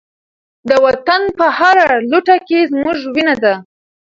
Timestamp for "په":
1.37-1.45